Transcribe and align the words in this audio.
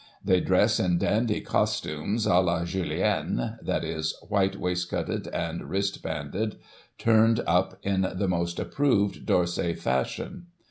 They 0.25 0.39
dress 0.39 0.79
in 0.79 0.97
dandy 0.97 1.41
costume, 1.41 2.17
d 2.17 2.27
la 2.27 2.63
Jullien— 2.63 3.37
that 3.61 3.83
is, 3.83 4.15
white 4.29 4.55
waistcoated 4.59 5.27
and 5.31 5.69
wristbanded, 5.69 6.55
turned 6.97 7.41
up 7.45 7.77
in 7.83 8.07
the 8.15 8.27
most 8.27 8.57
approved 8.57 9.27
D'Orsay 9.27 9.75
fashion. 9.75 10.47